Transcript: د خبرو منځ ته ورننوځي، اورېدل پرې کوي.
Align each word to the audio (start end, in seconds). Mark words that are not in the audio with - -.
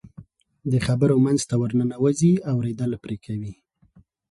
د 0.71 0.73
خبرو 0.85 1.15
منځ 1.25 1.39
ته 1.49 1.55
ورننوځي، 1.61 2.31
اورېدل 2.51 2.91
پرې 3.03 3.17
کوي. 3.25 3.53